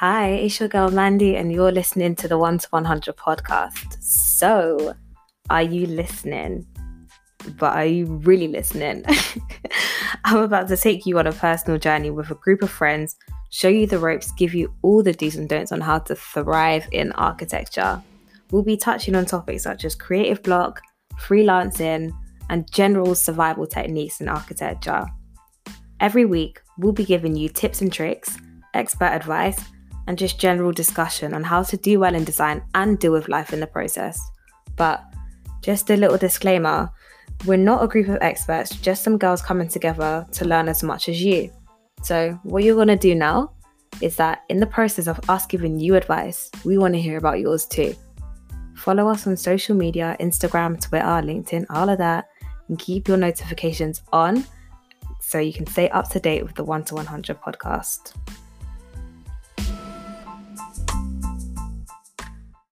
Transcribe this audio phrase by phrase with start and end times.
[0.00, 4.02] Hi, it's your girl Mandy, and you're listening to the 1 to 100 podcast.
[4.02, 4.94] So,
[5.50, 6.66] are you listening?
[7.58, 9.04] But are you really listening?
[10.24, 13.14] I'm about to take you on a personal journey with a group of friends,
[13.50, 16.88] show you the ropes, give you all the do's and don'ts on how to thrive
[16.92, 18.02] in architecture.
[18.50, 20.80] We'll be touching on topics such as creative block,
[21.20, 22.10] freelancing,
[22.48, 25.04] and general survival techniques in architecture.
[26.00, 28.38] Every week, we'll be giving you tips and tricks,
[28.72, 29.62] expert advice,
[30.10, 33.52] and just general discussion on how to do well in design and deal with life
[33.52, 34.20] in the process.
[34.74, 35.04] But
[35.62, 36.90] just a little disclaimer
[37.46, 41.08] we're not a group of experts, just some girls coming together to learn as much
[41.08, 41.48] as you.
[42.02, 43.52] So, what you're going to do now
[44.00, 47.38] is that in the process of us giving you advice, we want to hear about
[47.38, 47.94] yours too.
[48.74, 52.28] Follow us on social media Instagram, Twitter, LinkedIn, all of that,
[52.68, 54.44] and keep your notifications on
[55.20, 58.12] so you can stay up to date with the 1 to 100 podcast.